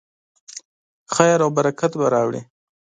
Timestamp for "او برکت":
1.45-1.91